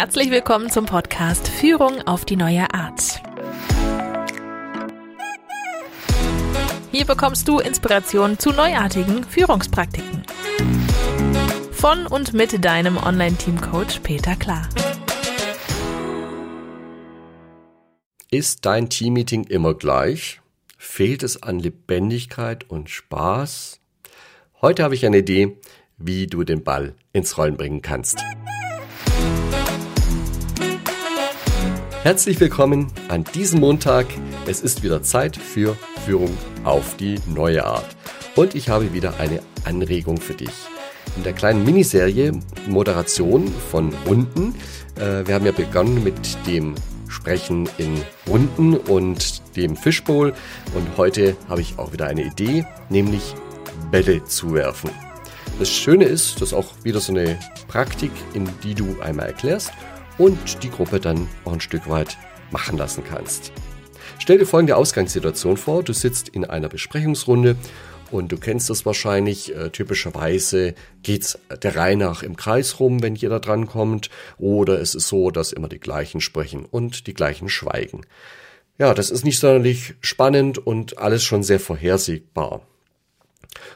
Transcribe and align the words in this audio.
Herzlich 0.00 0.30
willkommen 0.30 0.70
zum 0.70 0.86
Podcast 0.86 1.48
Führung 1.48 2.02
auf 2.02 2.24
die 2.24 2.36
neue 2.36 2.72
Art. 2.72 3.20
Hier 6.92 7.04
bekommst 7.04 7.48
du 7.48 7.58
Inspiration 7.58 8.38
zu 8.38 8.52
neuartigen 8.52 9.24
Führungspraktiken. 9.24 10.22
Von 11.72 12.06
und 12.06 12.32
mit 12.32 12.64
deinem 12.64 12.96
Online-Team-Coach 12.96 13.98
Peter 14.04 14.36
Klar. 14.36 14.68
Ist 18.30 18.66
dein 18.66 18.90
Teammeeting 18.90 19.48
immer 19.48 19.74
gleich? 19.74 20.40
Fehlt 20.76 21.24
es 21.24 21.42
an 21.42 21.58
Lebendigkeit 21.58 22.70
und 22.70 22.88
Spaß? 22.88 23.80
Heute 24.62 24.84
habe 24.84 24.94
ich 24.94 25.04
eine 25.04 25.18
Idee, 25.18 25.58
wie 25.96 26.28
du 26.28 26.44
den 26.44 26.62
Ball 26.62 26.94
ins 27.12 27.36
Rollen 27.36 27.56
bringen 27.56 27.82
kannst. 27.82 28.22
Herzlich 32.08 32.40
willkommen 32.40 32.90
an 33.08 33.24
diesem 33.34 33.60
Montag. 33.60 34.06
Es 34.46 34.62
ist 34.62 34.82
wieder 34.82 35.02
Zeit 35.02 35.36
für 35.36 35.76
Führung 36.06 36.34
auf 36.64 36.96
die 36.96 37.16
neue 37.26 37.66
Art. 37.66 37.84
Und 38.34 38.54
ich 38.54 38.70
habe 38.70 38.94
wieder 38.94 39.20
eine 39.20 39.42
Anregung 39.66 40.16
für 40.16 40.32
dich. 40.32 40.54
In 41.18 41.22
der 41.22 41.34
kleinen 41.34 41.66
Miniserie 41.66 42.32
Moderation 42.66 43.52
von 43.70 43.92
Runden. 44.06 44.54
Äh, 44.96 45.26
wir 45.26 45.34
haben 45.34 45.44
ja 45.44 45.52
begonnen 45.52 46.02
mit 46.02 46.14
dem 46.46 46.76
Sprechen 47.08 47.68
in 47.76 48.00
Runden 48.26 48.78
und 48.78 49.42
dem 49.54 49.76
Fishbowl. 49.76 50.32
Und 50.74 50.96
heute 50.96 51.36
habe 51.46 51.60
ich 51.60 51.78
auch 51.78 51.92
wieder 51.92 52.06
eine 52.06 52.24
Idee, 52.24 52.64
nämlich 52.88 53.34
Bälle 53.90 54.24
zu 54.24 54.54
werfen. 54.54 54.88
Das 55.58 55.68
Schöne 55.68 56.06
ist, 56.06 56.40
dass 56.40 56.54
auch 56.54 56.72
wieder 56.84 57.00
so 57.00 57.12
eine 57.12 57.38
Praktik, 57.66 58.12
in 58.32 58.48
die 58.62 58.74
du 58.74 58.98
einmal 59.02 59.26
erklärst 59.26 59.72
und 60.18 60.62
die 60.62 60.70
Gruppe 60.70 61.00
dann 61.00 61.28
auch 61.44 61.52
ein 61.52 61.60
Stück 61.60 61.88
weit 61.88 62.18
machen 62.50 62.76
lassen 62.76 63.04
kannst. 63.04 63.52
Stell 64.18 64.38
dir 64.38 64.46
folgende 64.46 64.76
Ausgangssituation 64.76 65.56
vor. 65.56 65.82
Du 65.82 65.92
sitzt 65.92 66.28
in 66.28 66.44
einer 66.44 66.68
Besprechungsrunde 66.68 67.56
und 68.10 68.32
du 68.32 68.38
kennst 68.38 68.68
das 68.68 68.84
wahrscheinlich. 68.84 69.54
Äh, 69.54 69.70
typischerweise 69.70 70.74
geht's 71.02 71.38
der 71.62 71.76
Reihe 71.76 71.96
nach 71.96 72.22
im 72.22 72.36
Kreis 72.36 72.80
rum, 72.80 73.02
wenn 73.02 73.14
jeder 73.14 73.40
drankommt. 73.40 74.10
Oder 74.38 74.80
es 74.80 74.94
ist 74.94 75.08
so, 75.08 75.30
dass 75.30 75.52
immer 75.52 75.68
die 75.68 75.80
gleichen 75.80 76.20
sprechen 76.20 76.64
und 76.64 77.06
die 77.06 77.14
gleichen 77.14 77.48
schweigen. 77.48 78.02
Ja, 78.78 78.94
das 78.94 79.10
ist 79.10 79.24
nicht 79.24 79.38
sonderlich 79.38 79.94
spannend 80.00 80.58
und 80.58 80.98
alles 80.98 81.24
schon 81.24 81.42
sehr 81.42 81.60
vorhersehbar. 81.60 82.62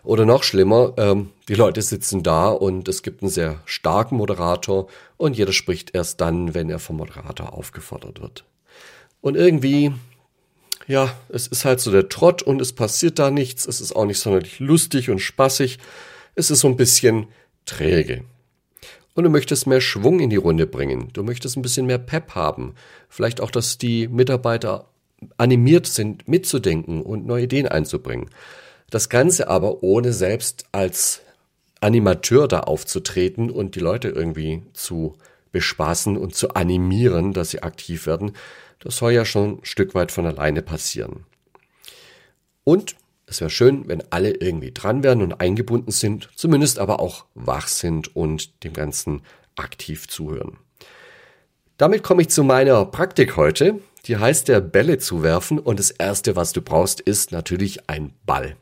Oder 0.04 0.26
noch 0.26 0.42
schlimmer, 0.42 0.94
ähm, 0.96 1.30
die 1.48 1.54
Leute 1.54 1.82
sitzen 1.82 2.22
da 2.22 2.48
und 2.48 2.88
es 2.88 3.02
gibt 3.02 3.22
einen 3.22 3.30
sehr 3.30 3.60
starken 3.64 4.16
Moderator 4.16 4.88
und 5.16 5.36
jeder 5.36 5.52
spricht 5.52 5.94
erst 5.94 6.20
dann, 6.20 6.54
wenn 6.54 6.70
er 6.70 6.78
vom 6.78 6.96
Moderator 6.96 7.52
aufgefordert 7.52 8.20
wird. 8.20 8.44
Und 9.20 9.36
irgendwie, 9.36 9.92
ja, 10.86 11.14
es 11.28 11.46
ist 11.46 11.64
halt 11.64 11.80
so 11.80 11.90
der 11.90 12.08
Trott 12.08 12.42
und 12.42 12.60
es 12.60 12.72
passiert 12.72 13.18
da 13.18 13.30
nichts, 13.30 13.66
es 13.66 13.80
ist 13.80 13.94
auch 13.94 14.04
nicht 14.04 14.18
sonderlich 14.18 14.58
lustig 14.58 15.10
und 15.10 15.20
spaßig, 15.20 15.78
es 16.34 16.50
ist 16.50 16.60
so 16.60 16.68
ein 16.68 16.76
bisschen 16.76 17.28
träge. 17.66 18.24
Und 19.14 19.24
du 19.24 19.30
möchtest 19.30 19.66
mehr 19.66 19.80
Schwung 19.80 20.20
in 20.20 20.30
die 20.30 20.36
Runde 20.36 20.66
bringen, 20.66 21.10
du 21.12 21.22
möchtest 21.22 21.56
ein 21.56 21.62
bisschen 21.62 21.86
mehr 21.86 21.98
Pep 21.98 22.34
haben, 22.34 22.74
vielleicht 23.08 23.40
auch, 23.40 23.50
dass 23.50 23.78
die 23.78 24.08
Mitarbeiter 24.08 24.88
animiert 25.36 25.86
sind, 25.86 26.26
mitzudenken 26.28 27.02
und 27.02 27.26
neue 27.26 27.44
Ideen 27.44 27.68
einzubringen. 27.68 28.30
Das 28.92 29.08
Ganze 29.08 29.48
aber 29.48 29.82
ohne 29.82 30.12
selbst 30.12 30.66
als 30.70 31.22
Animateur 31.80 32.46
da 32.46 32.60
aufzutreten 32.60 33.50
und 33.50 33.74
die 33.74 33.80
Leute 33.80 34.08
irgendwie 34.08 34.64
zu 34.74 35.16
bespaßen 35.50 36.18
und 36.18 36.34
zu 36.34 36.50
animieren, 36.50 37.32
dass 37.32 37.52
sie 37.52 37.62
aktiv 37.62 38.06
werden, 38.06 38.32
das 38.80 38.96
soll 38.96 39.12
ja 39.12 39.24
schon 39.24 39.60
ein 39.60 39.64
Stück 39.64 39.94
weit 39.94 40.12
von 40.12 40.26
alleine 40.26 40.60
passieren. 40.60 41.24
Und 42.64 42.96
es 43.24 43.40
wäre 43.40 43.48
schön, 43.48 43.88
wenn 43.88 44.02
alle 44.10 44.32
irgendwie 44.32 44.72
dran 44.72 45.02
wären 45.02 45.22
und 45.22 45.40
eingebunden 45.40 45.90
sind, 45.90 46.28
zumindest 46.36 46.78
aber 46.78 47.00
auch 47.00 47.24
wach 47.34 47.68
sind 47.68 48.14
und 48.14 48.62
dem 48.62 48.74
Ganzen 48.74 49.22
aktiv 49.56 50.06
zuhören. 50.06 50.58
Damit 51.78 52.02
komme 52.02 52.20
ich 52.20 52.28
zu 52.28 52.44
meiner 52.44 52.84
Praktik 52.84 53.38
heute. 53.38 53.80
Die 54.04 54.18
heißt 54.18 54.48
der 54.48 54.60
Bälle 54.60 54.98
zu 54.98 55.22
werfen 55.22 55.58
und 55.58 55.78
das 55.78 55.92
erste, 55.92 56.36
was 56.36 56.52
du 56.52 56.60
brauchst, 56.60 57.00
ist 57.00 57.32
natürlich 57.32 57.88
ein 57.88 58.12
Ball. 58.26 58.54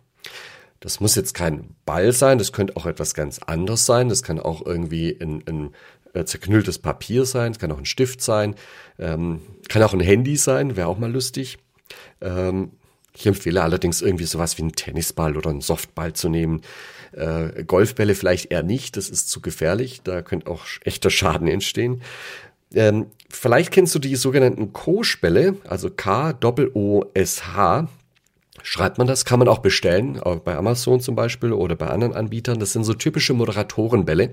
Das 0.80 0.98
muss 0.98 1.14
jetzt 1.14 1.34
kein 1.34 1.76
Ball 1.84 2.12
sein, 2.12 2.38
das 2.38 2.52
könnte 2.52 2.76
auch 2.76 2.86
etwas 2.86 3.14
ganz 3.14 3.38
anderes 3.38 3.84
sein. 3.84 4.08
Das 4.08 4.22
kann 4.22 4.41
auch 4.41 4.64
irgendwie 4.64 5.16
ein, 5.20 5.44
ein 5.46 5.74
äh, 6.14 6.24
zerknülltes 6.24 6.78
Papier 6.78 7.26
sein, 7.26 7.52
es 7.52 7.58
kann 7.58 7.70
auch 7.70 7.78
ein 7.78 7.84
Stift 7.84 8.22
sein, 8.22 8.54
ähm, 8.98 9.41
kann 9.68 9.82
auch 9.82 9.92
ein 9.92 10.00
Handy 10.00 10.36
sein, 10.36 10.76
wäre 10.76 10.88
auch 10.88 10.98
mal 10.98 11.12
lustig. 11.12 11.58
Ähm, 12.20 12.72
ich 13.14 13.26
empfehle 13.26 13.62
allerdings 13.62 14.02
irgendwie 14.02 14.24
sowas 14.24 14.56
wie 14.56 14.62
einen 14.62 14.72
Tennisball 14.72 15.36
oder 15.36 15.50
einen 15.50 15.60
Softball 15.60 16.12
zu 16.14 16.28
nehmen. 16.28 16.62
Äh, 17.12 17.64
Golfbälle 17.64 18.14
vielleicht 18.14 18.50
eher 18.52 18.62
nicht, 18.62 18.97
das 18.97 19.10
ist 19.10 19.28
zu 19.28 19.41
gefährlich, 19.41 20.00
da 20.02 20.22
könnte 20.22 20.50
auch 20.50 20.64
echter 20.84 21.10
Schaden 21.10 21.48
entstehen. 21.48 22.02
Ähm, 22.72 23.06
vielleicht 23.28 23.72
kennst 23.72 23.94
du 23.94 23.98
die 23.98 24.14
sogenannten 24.14 24.72
Koschbälle, 24.72 25.56
also 25.68 25.91
K-O-S-H 25.91 27.88
schreibt 28.62 28.99
man 28.99 29.06
das, 29.06 29.25
kann 29.25 29.38
man 29.38 29.49
auch 29.49 29.59
bestellen, 29.59 30.21
auch 30.21 30.41
bei 30.41 30.56
Amazon 30.56 31.00
zum 31.00 31.15
Beispiel 31.15 31.53
oder 31.53 31.77
bei 31.77 31.88
anderen 31.88 32.15
Anbietern. 32.15 32.59
Das 32.59 32.72
sind 32.72 32.84
so 32.84 32.94
typische 32.94 33.34
Moderatorenbälle. 33.34 34.33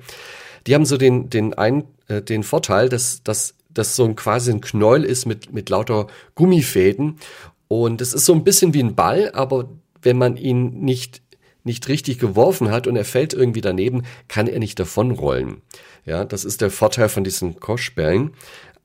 Die 0.66 0.76
haben 0.76 0.86
so 0.86 0.98
den, 0.98 1.30
den, 1.30 1.54
ein, 1.54 1.86
äh, 2.08 2.22
den 2.22 2.44
Vorteil, 2.44 2.90
dass, 2.90 3.24
dass 3.24 3.56
das 3.70 3.96
so 3.96 4.06
ein 4.06 4.16
quasi 4.16 4.52
ein 4.52 4.62
Knäuel 4.62 5.04
ist 5.04 5.26
mit, 5.26 5.54
mit 5.54 5.70
lauter 5.70 6.08
Gummifäden. 6.36 7.20
Und 7.68 8.02
es 8.02 8.14
ist 8.14 8.26
so 8.26 8.34
ein 8.34 8.44
bisschen 8.44 8.74
wie 8.74 8.84
ein 8.84 8.96
Ball, 8.96 9.32
aber 9.34 9.70
wenn 10.02 10.18
man 10.18 10.38
ihn 10.38 10.80
nicht, 10.82 11.22
nicht 11.64 11.88
richtig 11.88 12.20
geworfen 12.20 12.72
hat 12.72 12.88
und 12.88 12.96
er 12.96 13.06
fällt 13.06 13.34
irgendwie 13.34 13.62
daneben, 13.62 14.04
kann 14.28 14.48
er 14.48 14.60
nicht 14.60 14.80
davonrollen. 14.80 15.62
Ja, 16.06 16.26
das 16.26 16.46
ist 16.46 16.62
der 16.62 16.72
Vorteil 16.72 17.10
von 17.10 17.24
diesen 17.24 17.60
Koschbällen. 17.60 18.32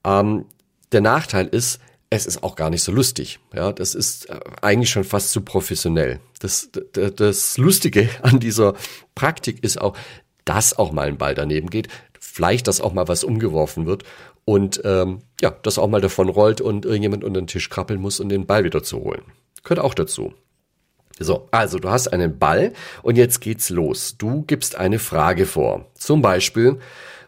Ähm, 0.04 0.46
der 0.90 1.00
Nachteil 1.00 1.46
ist, 1.46 1.80
es 2.12 2.26
ist 2.26 2.42
auch 2.42 2.56
gar 2.56 2.68
nicht 2.68 2.82
so 2.82 2.92
lustig. 2.92 3.40
Ja, 3.54 3.72
das 3.72 3.94
ist 3.94 4.28
äh, 4.28 4.38
eigentlich 4.60 4.90
schon 4.90 5.04
fast 5.04 5.30
zu 5.30 5.40
professionell. 5.40 6.20
Das, 6.40 6.68
das, 6.92 7.14
das 7.14 7.56
Lustige 7.56 8.10
an 8.22 8.38
dieser 8.38 8.74
Praktik 9.14 9.64
ist 9.64 9.80
auch, 9.80 9.96
dass 10.44 10.78
auch 10.78 10.92
mal 10.92 11.08
ein 11.08 11.16
Ball 11.16 11.34
daneben 11.34 11.70
geht, 11.70 11.88
vielleicht, 12.20 12.68
dass 12.68 12.82
auch 12.82 12.92
mal 12.92 13.08
was 13.08 13.24
umgeworfen 13.24 13.86
wird 13.86 14.04
und 14.44 14.82
ähm, 14.84 15.20
ja, 15.40 15.50
dass 15.62 15.78
auch 15.78 15.88
mal 15.88 16.02
davon 16.02 16.28
rollt 16.28 16.60
und 16.60 16.84
irgendjemand 16.84 17.24
unter 17.24 17.40
den 17.40 17.46
Tisch 17.46 17.70
krabbeln 17.70 18.00
muss, 18.00 18.20
um 18.20 18.28
den 18.28 18.44
Ball 18.44 18.64
wieder 18.64 18.82
zu 18.82 18.98
holen. 18.98 19.22
Gehört 19.62 19.80
auch 19.80 19.94
dazu. 19.94 20.34
So, 21.18 21.48
also 21.50 21.78
du 21.78 21.88
hast 21.88 22.08
einen 22.08 22.38
Ball 22.38 22.74
und 23.02 23.16
jetzt 23.16 23.40
geht's 23.40 23.70
los. 23.70 24.16
Du 24.18 24.42
gibst 24.42 24.76
eine 24.76 24.98
Frage 24.98 25.46
vor. 25.46 25.86
Zum 25.94 26.20
Beispiel, 26.20 26.78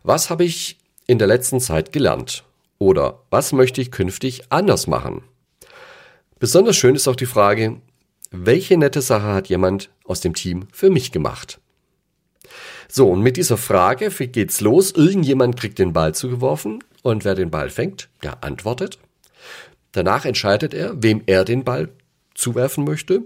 was 0.02 0.28
habe 0.28 0.44
ich 0.44 0.78
in 1.06 1.18
der 1.18 1.28
letzten 1.28 1.60
Zeit 1.60 1.92
gelernt? 1.92 2.44
Oder 2.84 3.20
was 3.30 3.54
möchte 3.54 3.80
ich 3.80 3.90
künftig 3.90 4.42
anders 4.50 4.86
machen? 4.86 5.22
Besonders 6.38 6.76
schön 6.76 6.94
ist 6.94 7.08
auch 7.08 7.16
die 7.16 7.24
Frage, 7.24 7.80
welche 8.30 8.76
nette 8.76 9.00
Sache 9.00 9.32
hat 9.32 9.48
jemand 9.48 9.88
aus 10.04 10.20
dem 10.20 10.34
Team 10.34 10.68
für 10.70 10.90
mich 10.90 11.10
gemacht? 11.10 11.62
So, 12.86 13.08
und 13.08 13.22
mit 13.22 13.38
dieser 13.38 13.56
Frage 13.56 14.10
geht's 14.10 14.60
los. 14.60 14.90
Irgendjemand 14.90 15.58
kriegt 15.58 15.78
den 15.78 15.94
Ball 15.94 16.14
zugeworfen 16.14 16.84
und 17.02 17.24
wer 17.24 17.34
den 17.34 17.50
Ball 17.50 17.70
fängt, 17.70 18.10
der 18.22 18.44
antwortet. 18.44 18.98
Danach 19.92 20.26
entscheidet 20.26 20.74
er, 20.74 21.02
wem 21.02 21.22
er 21.24 21.46
den 21.46 21.64
Ball 21.64 21.88
zuwerfen 22.34 22.84
möchte. 22.84 23.22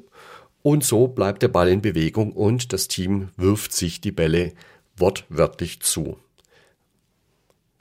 Und 0.62 0.84
so 0.84 1.08
bleibt 1.08 1.42
der 1.42 1.48
Ball 1.48 1.68
in 1.68 1.82
Bewegung 1.82 2.30
und 2.30 2.72
das 2.72 2.86
Team 2.86 3.30
wirft 3.36 3.72
sich 3.72 4.00
die 4.00 4.12
Bälle 4.12 4.52
wortwörtlich 4.96 5.80
zu 5.80 6.16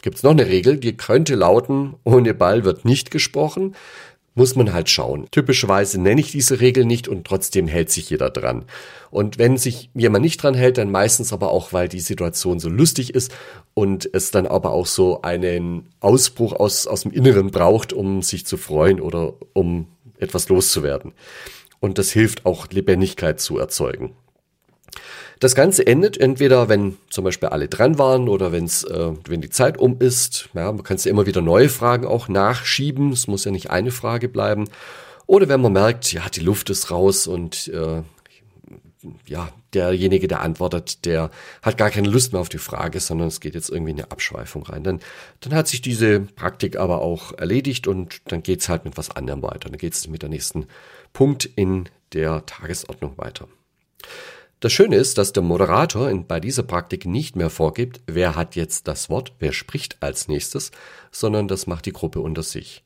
gibt 0.02 0.18
es 0.18 0.24
noch 0.24 0.32
eine 0.32 0.48
Regel, 0.48 0.78
die 0.78 0.96
könnte 0.96 1.36
lauten, 1.36 1.96
ohne 2.04 2.34
Ball 2.34 2.64
wird 2.64 2.86
nicht 2.86 3.12
gesprochen. 3.12 3.76
Muss 4.36 4.56
man 4.56 4.72
halt 4.72 4.88
schauen. 4.88 5.26
Typischerweise 5.32 6.00
nenne 6.00 6.22
ich 6.22 6.30
diese 6.30 6.60
Regel 6.62 6.86
nicht 6.86 7.08
und 7.08 7.26
trotzdem 7.26 7.68
hält 7.68 7.90
sich 7.90 8.12
jeder 8.12 8.30
dran. 8.30 8.66
Und 9.10 9.40
wenn 9.40 9.58
sich 9.58 9.90
jemand 9.96 10.24
nicht 10.24 10.44
dran 10.44 10.54
hält, 10.54 10.78
dann 10.78 10.92
meistens 10.92 11.34
aber 11.34 11.50
auch, 11.50 11.74
weil 11.74 11.88
die 11.88 12.00
Situation 12.00 12.60
so 12.60 12.70
lustig 12.70 13.16
ist 13.16 13.32
und 13.74 14.08
es 14.14 14.30
dann 14.30 14.46
aber 14.46 14.74
auch 14.74 14.86
so 14.86 15.24
einen 15.24 15.90
Ausbruch 16.02 16.54
aus, 16.54 16.86
aus 16.86 17.02
dem 17.02 17.12
Inneren 17.12 17.50
braucht, 17.50 17.94
um 17.94 18.22
sich 18.22 18.46
zu 18.46 18.58
freuen 18.58 19.02
oder 19.02 19.34
um 19.54 19.88
etwas 20.20 20.50
loszuwerden. 20.50 21.14
Und 21.80 21.98
das 21.98 22.12
hilft 22.12 22.46
auch 22.46 22.68
Lebendigkeit 22.70 23.40
zu 23.40 23.58
erzeugen. 23.58 24.16
Das 25.40 25.54
Ganze 25.54 25.86
endet 25.86 26.18
entweder, 26.18 26.68
wenn 26.70 26.98
zum 27.10 27.24
Beispiel 27.24 27.50
alle 27.50 27.68
dran 27.68 28.00
waren 28.00 28.28
oder 28.28 28.52
wenn's, 28.52 28.84
äh, 28.84 29.12
wenn 29.28 29.42
die 29.42 29.50
Zeit 29.50 29.78
um 29.78 30.00
ist. 30.00 30.50
Ja, 30.54 30.72
man 30.72 30.84
kann 30.84 30.98
ja 30.98 31.12
immer 31.12 31.26
wieder 31.26 31.42
neue 31.42 31.70
Fragen 31.70 32.06
auch 32.06 32.28
nachschieben. 32.28 33.12
Es 33.12 33.28
muss 33.28 33.46
ja 33.46 33.52
nicht 33.52 33.70
eine 33.70 33.92
Frage 33.92 34.30
bleiben. 34.30 34.66
Oder 35.28 35.50
wenn 35.50 35.62
man 35.62 35.74
merkt, 35.74 36.12
ja, 36.14 36.28
die 36.30 36.40
Luft 36.40 36.70
ist 36.70 36.90
raus 36.90 37.28
und 37.28 37.68
äh, 37.68 38.02
ja, 39.28 39.50
derjenige, 39.74 40.28
der 40.28 40.42
antwortet, 40.42 41.06
der 41.06 41.30
hat 41.62 41.78
gar 41.78 41.90
keine 41.90 42.10
Lust 42.10 42.32
mehr 42.32 42.42
auf 42.42 42.50
die 42.50 42.58
Frage, 42.58 43.00
sondern 43.00 43.28
es 43.28 43.40
geht 43.40 43.54
jetzt 43.54 43.70
irgendwie 43.70 43.92
in 43.92 44.00
eine 44.00 44.12
Abschweifung 44.12 44.64
rein. 44.64 44.84
Dann, 44.84 45.00
dann 45.42 45.54
hat 45.54 45.68
sich 45.68 45.82
diese 45.82 46.22
Praktik 46.22 46.78
aber 46.78 47.02
auch 47.02 47.34
erledigt 47.38 47.88
und 47.88 48.22
dann 48.32 48.42
geht's 48.42 48.70
halt 48.70 48.86
mit 48.86 48.98
was 48.98 49.12
anderem 49.12 49.44
weiter. 49.44 49.70
Dann 49.70 49.78
geht's 49.78 50.08
mit 50.08 50.22
der 50.24 50.30
nächsten 50.30 50.66
Punkt 51.14 51.46
in 51.46 51.90
der 52.14 52.46
Tagesordnung 52.46 53.18
weiter. 53.18 53.48
Das 54.60 54.74
Schöne 54.74 54.96
ist, 54.96 55.20
dass 55.20 55.34
der 55.34 55.44
Moderator 55.44 56.12
bei 56.24 56.40
dieser 56.40 56.64
Praktik 56.64 57.06
nicht 57.06 57.36
mehr 57.36 57.52
vorgibt, 57.52 58.02
wer 58.08 58.36
hat 58.36 58.56
jetzt 58.56 58.88
das 58.88 59.08
Wort, 59.08 59.34
wer 59.38 59.54
spricht 59.54 59.98
als 60.00 60.28
nächstes, 60.28 60.72
sondern 61.12 61.48
das 61.48 61.68
macht 61.68 61.86
die 61.86 61.94
Gruppe 61.94 62.22
unter 62.22 62.42
sich. 62.42 62.84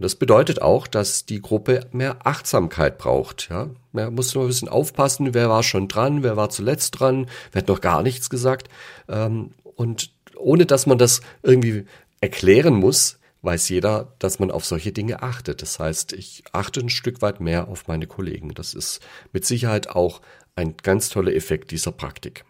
Das 0.00 0.16
bedeutet 0.16 0.60
auch, 0.60 0.88
dass 0.88 1.24
die 1.24 1.40
Gruppe 1.40 1.86
mehr 1.92 2.26
Achtsamkeit 2.26 2.98
braucht. 2.98 3.48
Ja? 3.50 3.70
Man 3.92 4.14
muss 4.14 4.34
nur 4.34 4.44
ein 4.44 4.48
bisschen 4.48 4.68
aufpassen, 4.68 5.32
wer 5.32 5.48
war 5.48 5.62
schon 5.62 5.86
dran, 5.86 6.24
wer 6.24 6.36
war 6.36 6.50
zuletzt 6.50 6.98
dran, 6.98 7.28
wer 7.52 7.62
hat 7.62 7.68
noch 7.68 7.80
gar 7.80 8.02
nichts 8.02 8.28
gesagt. 8.28 8.68
Ähm, 9.08 9.52
und 9.76 10.10
ohne 10.36 10.66
dass 10.66 10.86
man 10.86 10.98
das 10.98 11.20
irgendwie 11.44 11.84
erklären 12.20 12.74
muss, 12.74 13.20
weiß 13.42 13.68
jeder, 13.68 14.14
dass 14.18 14.38
man 14.38 14.50
auf 14.50 14.64
solche 14.64 14.92
Dinge 14.92 15.22
achtet. 15.22 15.62
Das 15.62 15.78
heißt, 15.78 16.12
ich 16.12 16.44
achte 16.52 16.80
ein 16.80 16.88
Stück 16.88 17.22
weit 17.22 17.40
mehr 17.40 17.68
auf 17.68 17.88
meine 17.88 18.06
Kollegen. 18.06 18.54
Das 18.54 18.74
ist 18.74 19.00
mit 19.32 19.44
Sicherheit 19.44 19.88
auch 19.88 20.20
ein 20.54 20.76
ganz 20.82 21.08
toller 21.08 21.34
Effekt 21.34 21.70
dieser 21.70 21.92
Praktik. 21.92 22.44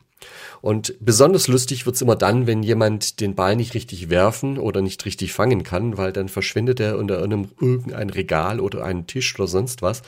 Und 0.60 0.94
besonders 1.00 1.48
lustig 1.48 1.86
wird's 1.86 2.02
immer 2.02 2.14
dann, 2.14 2.46
wenn 2.46 2.62
jemand 2.62 3.20
den 3.20 3.34
Ball 3.34 3.56
nicht 3.56 3.74
richtig 3.74 4.08
werfen 4.08 4.58
oder 4.58 4.80
nicht 4.80 5.04
richtig 5.04 5.32
fangen 5.32 5.64
kann, 5.64 5.96
weil 5.96 6.12
dann 6.12 6.28
verschwindet 6.28 6.78
er 6.78 6.98
unter 6.98 7.22
einem 7.22 7.48
irgendein 7.60 8.10
Regal 8.10 8.60
oder 8.60 8.84
einen 8.84 9.06
Tisch 9.06 9.34
oder 9.38 9.48
sonst 9.48 9.82
was. 9.82 10.02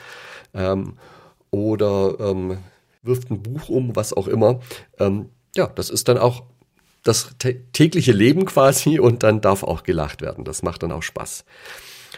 Ähm, 0.53 0.95
oder 1.51 2.17
ähm, 2.21 2.59
wirft 3.03 3.31
ein 3.31 3.43
Buch 3.43 3.69
um, 3.69 3.97
was 3.97 4.13
auch 4.13 4.29
immer. 4.29 4.61
Ähm, 4.99 5.31
ja, 5.57 5.67
das 5.67 5.91
ist 5.91 6.09
dann 6.09 6.19
auch 6.19 6.45
das 7.05 7.31
tägliche 7.73 8.13
Leben 8.13 8.47
quasi 8.47 8.99
und 8.99 9.23
dann 9.23 9.41
darf 9.41 9.63
auch 9.63 9.83
gelacht 9.85 10.23
werden. 10.23 10.45
Das 10.45 10.63
macht 10.63 10.83
dann 10.83 10.93
auch 10.93 11.03
Spaß. 11.03 11.45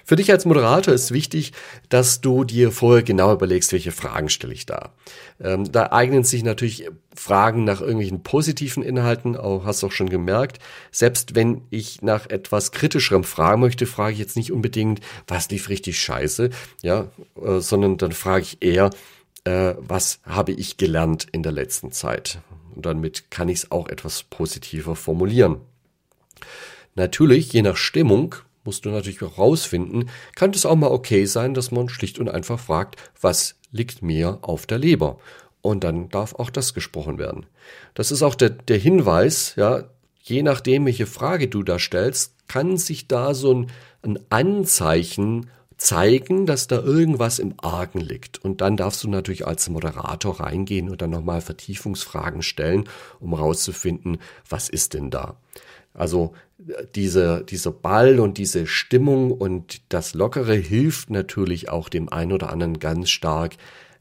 Für 0.05 0.15
dich 0.15 0.31
als 0.31 0.45
Moderator 0.45 0.95
ist 0.95 1.11
wichtig, 1.11 1.53
dass 1.89 2.21
du 2.21 2.45
dir 2.45 2.71
vorher 2.71 3.03
genau 3.03 3.33
überlegst, 3.33 3.73
welche 3.73 3.91
Fragen 3.91 4.29
stelle 4.29 4.55
ich 4.55 4.65
da. 4.65 4.93
Ähm, 5.41 5.71
da 5.73 5.91
eignen 5.91 6.23
sich 6.23 6.45
natürlich 6.45 6.89
Fragen 7.13 7.65
nach 7.65 7.81
irgendwelchen 7.81 8.23
positiven 8.23 8.85
Inhalten, 8.85 9.37
auch 9.37 9.65
hast 9.65 9.83
du 9.83 9.89
auch 9.89 9.93
schon 9.93 10.09
gemerkt. 10.09 10.61
Selbst 10.93 11.35
wenn 11.35 11.63
ich 11.71 12.03
nach 12.03 12.31
etwas 12.31 12.71
kritischerem 12.71 13.25
fragen 13.25 13.61
möchte, 13.61 13.85
frage 13.85 14.13
ich 14.13 14.21
jetzt 14.21 14.37
nicht 14.37 14.53
unbedingt, 14.53 15.01
was 15.27 15.51
lief 15.51 15.69
richtig 15.71 15.99
scheiße, 15.99 16.51
ja, 16.83 17.09
äh, 17.43 17.59
sondern 17.59 17.97
dann 17.97 18.13
frage 18.13 18.43
ich 18.43 18.59
eher, 18.61 18.91
äh, 19.43 19.75
was 19.79 20.21
habe 20.25 20.53
ich 20.53 20.77
gelernt 20.77 21.27
in 21.33 21.43
der 21.43 21.53
letzten 21.53 21.91
Zeit? 21.91 22.39
Und 22.77 22.87
damit 22.87 23.31
kann 23.31 23.49
ich 23.49 23.59
es 23.59 23.71
auch 23.73 23.89
etwas 23.89 24.23
positiver 24.23 24.95
formulieren. 24.95 25.57
Natürlich, 26.95 27.53
je 27.53 27.63
nach 27.63 27.77
Stimmung, 27.77 28.37
musst 28.65 28.85
du 28.85 28.91
natürlich 28.91 29.23
auch 29.23 29.39
rausfinden, 29.39 30.11
kann 30.35 30.51
es 30.51 30.67
auch 30.67 30.77
mal 30.77 30.91
okay 30.91 31.25
sein, 31.25 31.55
dass 31.55 31.71
man 31.71 31.89
schlicht 31.89 32.19
und 32.19 32.29
einfach 32.29 32.61
fragt, 32.61 32.97
was 33.21 33.55
liegt 33.71 34.03
mir 34.03 34.39
auf 34.43 34.67
der 34.67 34.79
Leber? 34.79 35.19
Und 35.63 35.85
dann 35.85 36.11
darf 36.11 36.35
auch 36.35 36.51
das 36.51 36.75
gesprochen 36.75 37.19
werden. 37.19 37.47
Das 37.95 38.11
ist 38.11 38.23
auch 38.23 38.35
der, 38.35 38.51
der 38.51 38.79
Hinweis, 38.79 39.55
ja, 39.57 39.85
je 40.23 40.43
nachdem, 40.43 40.87
welche 40.87 41.07
Frage 41.07 41.49
du 41.49 41.63
da 41.63 41.79
stellst, 41.79 42.35
kann 42.49 42.77
sich 42.77 43.09
da 43.09 43.35
so 43.35 43.55
ein, 43.55 43.67
ein 44.03 44.19
Anzeichen 44.29 45.49
zeigen, 45.77 46.47
dass 46.47 46.69
da 46.69 46.81
irgendwas 46.81 47.39
im 47.39 47.55
Argen 47.59 48.01
liegt. 48.01 48.39
Und 48.39 48.61
dann 48.61 48.77
darfst 48.77 49.05
du 49.05 49.09
natürlich 49.09 49.47
als 49.47 49.69
Moderator 49.69 50.41
reingehen 50.41 50.89
und 50.89 51.03
dann 51.03 51.11
nochmal 51.11 51.41
Vertiefungsfragen 51.41 52.43
stellen, 52.43 52.89
um 53.21 53.35
rauszufinden, 53.35 54.19
was 54.49 54.69
ist 54.69 54.95
denn 54.95 55.11
da. 55.11 55.37
Also 55.93 56.35
diese, 56.95 57.45
dieser 57.45 57.73
Ball 57.73 58.21
und 58.21 58.39
diese 58.39 58.67
Stimmung 58.67 59.31
und 59.31 59.83
das 59.91 60.15
Lockere 60.15 60.55
hilft 60.55 61.11
natürlich 61.11 61.69
auch 61.69 61.89
dem 61.89 62.09
einen 62.11 62.33
oder 62.33 62.51
anderen 62.51 62.79
ganz 62.79 63.11
stark, 63.11 63.57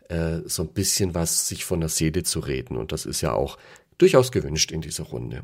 äh, 0.10 0.39
so 0.45 0.63
ein 0.63 0.69
bisschen 0.69 1.13
was 1.16 1.48
sich 1.48 1.66
von 1.66 1.80
der 1.80 1.89
Seele 1.89 2.24
zu 2.24 2.39
reden. 2.39 2.78
Und 2.78 2.92
das 2.92 3.06
ist 3.06 3.21
ja 3.21 3.33
auch 3.33 3.57
durchaus 3.98 4.31
gewünscht 4.31 4.71
in 4.71 4.81
dieser 4.81 5.06
Runde. 5.06 5.44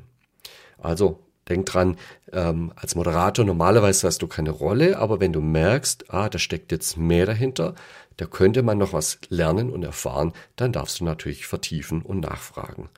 Also 0.78 1.20
denk 1.50 1.66
dran, 1.66 1.98
ähm, 2.32 2.72
als 2.76 2.96
Moderator 2.96 3.46
normalerweise 3.46 4.08
hast 4.08 4.22
du 4.22 4.28
keine 4.28 4.52
Rolle, 4.52 4.98
aber 4.98 5.20
wenn 5.20 5.34
du 5.34 5.42
merkst, 5.42 6.12
ah, 6.14 6.30
da 6.30 6.40
steckt 6.40 6.72
jetzt 6.72 6.98
mehr 6.98 7.26
dahinter, 7.26 7.76
da 8.18 8.26
könnte 8.26 8.62
man 8.64 8.78
noch 8.78 8.94
was 8.94 9.20
lernen 9.30 9.70
und 9.70 9.84
erfahren, 9.84 10.34
dann 10.56 10.72
darfst 10.72 11.00
du 11.00 11.06
natürlich 11.06 11.48
vertiefen 11.48 12.02
und 12.02 12.20
nachfragen. 12.20 12.90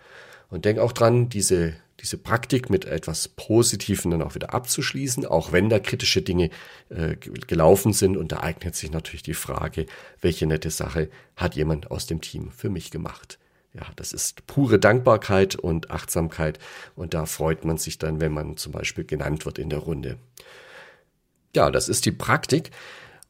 Und 0.50 0.66
denk 0.66 0.80
auch 0.80 0.92
dran, 0.92 1.30
diese 1.30 1.74
diese 2.04 2.18
Praktik 2.18 2.70
mit 2.70 2.84
etwas 2.84 3.30
Positivem 3.30 4.12
dann 4.12 4.22
auch 4.22 4.36
wieder 4.36 4.54
abzuschließen, 4.54 5.26
auch 5.26 5.54
wenn 5.54 5.70
da 5.70 5.80
kritische 5.80 6.22
Dinge 6.22 6.50
äh, 6.90 7.16
gelaufen 7.16 7.94
sind. 7.94 8.18
Und 8.18 8.34
da 8.34 8.42
eignet 8.42 8.76
sich 8.76 8.92
natürlich 8.92 9.24
die 9.24 9.34
Frage, 9.34 9.86
welche 10.20 10.46
nette 10.46 10.70
Sache 10.70 11.10
hat 11.38 11.56
jemand 11.56 11.92
aus 11.92 12.06
dem 12.06 12.20
Team 12.20 12.52
für 12.52 12.70
mich 12.70 12.92
gemacht. 12.92 13.40
Ja, 13.74 13.88
das 13.96 14.14
ist 14.14 14.46
pure 14.46 14.78
Dankbarkeit 14.78 15.56
und 15.56 15.90
Achtsamkeit. 15.90 16.60
Und 16.96 17.14
da 17.14 17.26
freut 17.26 17.66
man 17.66 17.78
sich 17.78 17.98
dann, 17.98 18.22
wenn 18.22 18.32
man 18.32 18.56
zum 18.56 18.72
Beispiel 18.72 19.04
genannt 19.04 19.46
wird 19.46 19.58
in 19.58 19.70
der 19.70 19.80
Runde. 19.80 20.18
Ja, 21.56 21.72
das 21.72 21.90
ist 21.90 22.06
die 22.06 22.12
Praktik. 22.12 22.70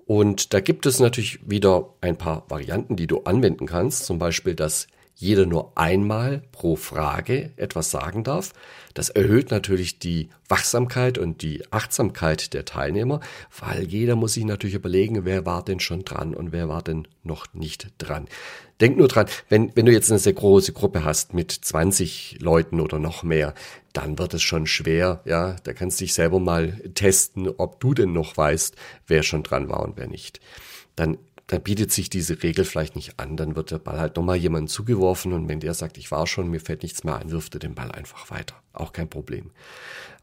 Und 0.06 0.54
da 0.54 0.60
gibt 0.60 0.86
es 0.86 1.00
natürlich 1.00 1.40
wieder 1.50 1.94
ein 2.01 2.18
paar 2.18 2.44
Varianten, 2.50 2.98
die 2.98 3.07
du 3.07 3.22
anwenden 3.22 3.68
kannst. 3.68 4.06
Zum 4.06 4.19
Beispiel 4.19 4.54
das 4.54 4.88
jeder 5.15 5.45
nur 5.45 5.77
einmal 5.77 6.44
pro 6.51 6.75
Frage 6.75 7.51
etwas 7.56 7.92
sagen 7.92 8.24
darf. 8.24 8.54
Das 8.94 9.10
erhöht 9.10 9.51
natürlich 9.51 10.00
die 10.00 10.30
Wachsamkeit 10.50 11.18
und 11.18 11.42
die 11.42 11.63
Achtsamkeit 11.71 12.54
der 12.54 12.65
Teilnehmer, 12.65 13.21
weil 13.60 13.83
jeder 13.83 14.15
muss 14.15 14.33
sich 14.33 14.45
natürlich 14.45 14.75
überlegen, 14.75 15.25
wer 15.25 15.45
war 15.45 15.63
denn 15.63 15.80
schon 15.80 16.04
dran 16.04 16.33
und 16.33 16.51
wer 16.51 16.69
war 16.69 16.81
denn 16.81 17.07
noch 17.24 17.54
nicht 17.54 17.88
dran. 17.98 18.27
Denk 18.81 18.98
nur 18.98 19.07
dran, 19.07 19.27
wenn, 19.50 19.75
wenn 19.75 19.86
du 19.86 19.92
jetzt 19.92 20.12
eine 20.12 20.19
sehr 20.19 20.33
große 20.33 20.74
Gruppe 20.74 21.04
hast 21.04 21.33
mit 21.33 21.51
20 21.51 22.38
Leuten 22.42 22.80
oder 22.80 23.00
noch 23.00 23.24
mehr, 23.24 23.54
dann 23.94 24.18
wird 24.18 24.33
es 24.33 24.42
schon 24.42 24.68
schwer, 24.68 25.21
ja, 25.25 25.56
da 25.63 25.74
kannst 25.74 26.00
du 26.00 26.06
dich 26.06 26.13
selber 26.13 26.39
mal 26.39 26.74
testen, 26.95 27.48
ob 27.48 27.80
du 27.80 27.94
denn 27.94 28.12
noch 28.12 28.36
weißt, 28.36 28.75
wer 29.07 29.24
schon 29.24 29.44
dran 29.44 29.69
war 29.69 29.83
und 29.83 29.98
wer 29.98 30.07
nicht. 30.07 30.39
Dann 30.95 31.18
dann 31.54 31.62
bietet 31.62 31.92
sich 31.92 32.10
diese 32.10 32.42
Regel 32.42 32.66
vielleicht 32.66 32.96
nicht 32.96 33.20
an. 33.20 33.38
Dann 33.38 33.56
wird 33.56 33.70
der 33.70 33.78
Ball 33.78 34.00
halt 34.00 34.16
nochmal 34.16 34.38
jemandem 34.38 34.68
zugeworfen 34.68 35.34
und 35.34 35.48
wenn 35.48 35.60
der 35.60 35.76
sagt, 35.76 36.00
ich 36.00 36.10
war 36.10 36.26
schon, 36.26 36.50
mir 36.50 36.60
fällt 36.60 36.82
nichts 36.82 37.04
mehr 37.04 37.18
ein, 37.18 37.30
wirft 37.30 37.54
er 37.54 37.60
den 37.60 37.76
Ball 37.76 37.92
einfach 37.92 38.32
weiter. 38.32 38.62
Auch 38.74 38.92
kein 38.92 39.08
Problem. 39.08 39.52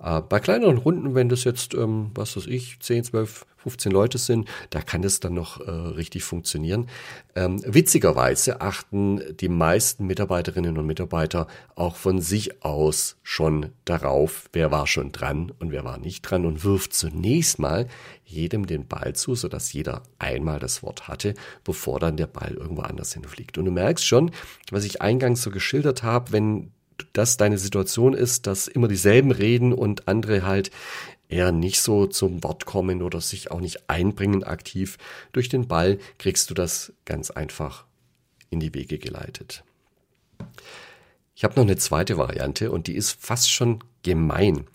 Äh, 0.02 0.22
bei 0.22 0.40
kleineren 0.40 0.78
Runden, 0.78 1.14
wenn 1.14 1.28
das 1.28 1.44
jetzt, 1.44 1.74
ähm, 1.74 2.10
was 2.14 2.36
weiß 2.36 2.46
ich, 2.46 2.80
10, 2.80 3.04
12, 3.04 3.46
15 3.58 3.92
Leute 3.92 4.18
sind, 4.18 4.48
da 4.70 4.80
kann 4.80 5.02
das 5.02 5.20
dann 5.20 5.34
noch 5.34 5.60
äh, 5.60 5.70
richtig 5.70 6.24
funktionieren. 6.24 6.88
Ähm, 7.36 7.62
witzigerweise 7.64 8.60
achten 8.60 9.36
die 9.36 9.48
meisten 9.48 10.06
Mitarbeiterinnen 10.06 10.78
und 10.78 10.86
Mitarbeiter 10.86 11.46
auch 11.76 11.94
von 11.94 12.20
sich 12.20 12.64
aus 12.64 13.18
schon 13.22 13.70
darauf, 13.84 14.48
wer 14.52 14.70
war 14.70 14.86
schon 14.86 15.12
dran 15.12 15.52
und 15.58 15.70
wer 15.70 15.84
war 15.84 15.98
nicht 15.98 16.22
dran 16.22 16.46
und 16.46 16.64
wirft 16.64 16.94
zunächst 16.94 17.58
mal 17.58 17.86
jedem 18.24 18.66
den 18.66 18.88
Ball 18.88 19.14
zu, 19.14 19.34
sodass 19.34 19.72
jeder 19.72 20.02
einmal 20.18 20.58
das 20.58 20.82
Wort 20.82 21.06
hatte, 21.06 21.34
bevor 21.62 22.00
dann 22.00 22.16
der 22.16 22.28
Ball 22.28 22.54
irgendwo 22.54 22.82
anders 22.82 23.12
hinfliegt. 23.12 23.58
Und 23.58 23.66
du 23.66 23.70
merkst 23.70 24.06
schon, 24.06 24.30
was 24.70 24.84
ich 24.84 25.02
eingangs 25.02 25.42
so 25.42 25.50
geschildert 25.50 26.02
habe, 26.02 26.32
wenn 26.32 26.72
das 27.12 27.36
deine 27.36 27.58
Situation 27.58 28.14
ist, 28.14 28.46
dass 28.46 28.68
immer 28.68 28.88
dieselben 28.88 29.30
reden 29.30 29.72
und 29.72 30.08
andere 30.08 30.44
halt 30.44 30.70
eher 31.28 31.52
nicht 31.52 31.80
so 31.80 32.06
zum 32.06 32.42
Wort 32.42 32.66
kommen 32.66 33.02
oder 33.02 33.20
sich 33.20 33.50
auch 33.50 33.60
nicht 33.60 33.88
einbringen 33.88 34.44
aktiv. 34.44 34.98
Durch 35.32 35.48
den 35.48 35.68
Ball 35.68 35.98
kriegst 36.18 36.50
du 36.50 36.54
das 36.54 36.92
ganz 37.04 37.30
einfach 37.30 37.84
in 38.50 38.60
die 38.60 38.74
Wege 38.74 38.98
geleitet. 38.98 39.64
Ich 41.34 41.44
habe 41.44 41.54
noch 41.54 41.62
eine 41.62 41.76
zweite 41.76 42.18
Variante 42.18 42.70
und 42.70 42.86
die 42.86 42.94
ist 42.94 43.16
fast 43.18 43.50
schon 43.50 43.82
gemein. 44.02 44.66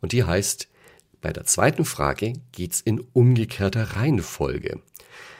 Und 0.00 0.12
die 0.12 0.24
heißt, 0.24 0.68
bei 1.20 1.32
der 1.32 1.44
zweiten 1.44 1.84
Frage 1.84 2.34
geht's 2.52 2.80
in 2.80 3.00
umgekehrter 3.00 3.96
Reihenfolge. 3.96 4.80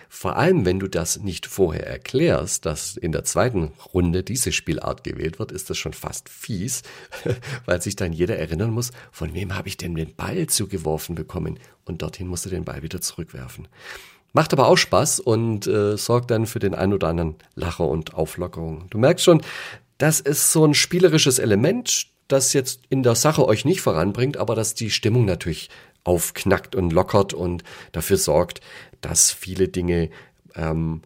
Vor 0.08 0.36
allem, 0.36 0.64
wenn 0.64 0.78
du 0.78 0.88
das 0.88 1.20
nicht 1.20 1.46
vorher 1.46 1.86
erklärst, 1.86 2.66
dass 2.66 2.96
in 2.96 3.12
der 3.12 3.24
zweiten 3.24 3.72
Runde 3.92 4.22
diese 4.22 4.52
Spielart 4.52 5.04
gewählt 5.04 5.38
wird, 5.38 5.52
ist 5.52 5.70
das 5.70 5.78
schon 5.78 5.92
fast 5.92 6.28
fies, 6.28 6.82
weil 7.66 7.82
sich 7.82 7.96
dann 7.96 8.12
jeder 8.12 8.36
erinnern 8.36 8.70
muss, 8.70 8.90
von 9.12 9.34
wem 9.34 9.54
habe 9.54 9.68
ich 9.68 9.76
denn 9.76 9.94
den 9.94 10.14
Ball 10.14 10.46
zugeworfen 10.46 11.14
bekommen? 11.14 11.58
Und 11.84 12.02
dorthin 12.02 12.28
musst 12.28 12.46
du 12.46 12.50
den 12.50 12.64
Ball 12.64 12.82
wieder 12.82 13.00
zurückwerfen. 13.00 13.68
Macht 14.32 14.52
aber 14.52 14.66
auch 14.66 14.76
Spaß 14.76 15.20
und 15.20 15.66
äh, 15.66 15.96
sorgt 15.96 16.30
dann 16.30 16.46
für 16.46 16.58
den 16.58 16.74
ein 16.74 16.92
oder 16.92 17.08
anderen 17.08 17.36
Lacher 17.54 17.86
und 17.86 18.14
Auflockerung. 18.14 18.86
Du 18.90 18.98
merkst 18.98 19.24
schon, 19.24 19.42
das 19.98 20.18
ist 20.20 20.50
so 20.50 20.64
ein 20.64 20.74
spielerisches 20.74 21.38
Element, 21.38 22.08
das 22.26 22.52
jetzt 22.52 22.80
in 22.88 23.02
der 23.02 23.14
Sache 23.14 23.46
euch 23.46 23.64
nicht 23.64 23.80
voranbringt, 23.80 24.36
aber 24.36 24.56
das 24.56 24.74
die 24.74 24.90
Stimmung 24.90 25.24
natürlich 25.24 25.70
aufknackt 26.02 26.74
und 26.74 26.92
lockert 26.92 27.32
und 27.32 27.64
dafür 27.92 28.16
sorgt, 28.16 28.60
dass 29.04 29.30
viele 29.30 29.68
Dinge 29.68 30.10
ähm, 30.56 31.02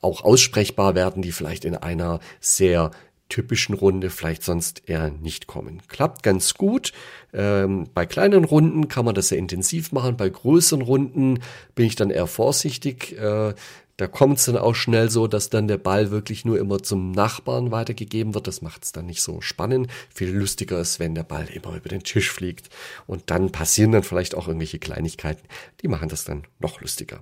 auch 0.00 0.24
aussprechbar 0.24 0.94
werden, 0.94 1.22
die 1.22 1.32
vielleicht 1.32 1.64
in 1.64 1.76
einer 1.76 2.20
sehr 2.40 2.90
typischen 3.28 3.74
Runde 3.74 4.10
vielleicht 4.10 4.42
sonst 4.42 4.82
eher 4.86 5.10
nicht 5.10 5.46
kommen. 5.46 5.80
Klappt 5.88 6.22
ganz 6.22 6.54
gut. 6.54 6.92
Ähm, 7.32 7.88
bei 7.94 8.04
kleinen 8.04 8.44
Runden 8.44 8.88
kann 8.88 9.06
man 9.06 9.14
das 9.14 9.28
sehr 9.28 9.38
intensiv 9.38 9.90
machen. 9.90 10.18
Bei 10.18 10.28
größeren 10.28 10.82
Runden 10.82 11.38
bin 11.74 11.86
ich 11.86 11.96
dann 11.96 12.10
eher 12.10 12.26
vorsichtig. 12.26 13.18
Äh, 13.18 13.54
da 13.96 14.06
kommt 14.06 14.38
es 14.38 14.46
dann 14.46 14.56
auch 14.56 14.74
schnell 14.74 15.10
so, 15.10 15.26
dass 15.26 15.50
dann 15.50 15.68
der 15.68 15.76
Ball 15.76 16.10
wirklich 16.10 16.44
nur 16.44 16.58
immer 16.58 16.82
zum 16.82 17.12
Nachbarn 17.12 17.70
weitergegeben 17.70 18.34
wird. 18.34 18.46
Das 18.46 18.62
macht 18.62 18.84
es 18.84 18.92
dann 18.92 19.06
nicht 19.06 19.22
so 19.22 19.40
spannend. 19.40 19.88
Viel 20.12 20.30
lustiger 20.30 20.80
ist, 20.80 20.98
wenn 20.98 21.14
der 21.14 21.24
Ball 21.24 21.46
immer 21.52 21.76
über 21.76 21.88
den 21.88 22.02
Tisch 22.02 22.30
fliegt. 22.30 22.70
Und 23.06 23.30
dann 23.30 23.52
passieren 23.52 23.92
dann 23.92 24.02
vielleicht 24.02 24.34
auch 24.34 24.48
irgendwelche 24.48 24.78
Kleinigkeiten. 24.78 25.46
Die 25.82 25.88
machen 25.88 26.08
das 26.08 26.24
dann 26.24 26.44
noch 26.58 26.80
lustiger. 26.80 27.20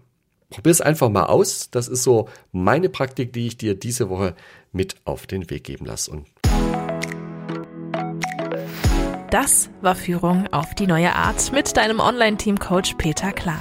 Probier 0.49 0.73
es 0.73 0.81
einfach 0.81 1.11
mal 1.11 1.27
aus. 1.27 1.71
Das 1.71 1.89
ist 1.89 2.03
so 2.03 2.29
meine 2.53 2.89
Praktik, 2.89 3.33
die 3.33 3.49
ich 3.49 3.57
dir 3.57 3.75
diese 3.75 4.09
Woche 4.09 4.35
mit 4.73 4.97
auf 5.05 5.27
den 5.27 5.51
Weg 5.51 5.65
geben 5.65 5.87
lasse. 5.87 6.11
Und 6.11 6.27
das 9.31 9.71
war 9.81 9.95
Führung 9.95 10.49
auf 10.53 10.75
die 10.75 10.87
neue 10.87 11.15
Art 11.15 11.53
mit 11.53 11.77
deinem 11.77 12.01
Online-Team-Coach 12.01 12.95
Peter 12.95 13.33
Klar. 13.33 13.61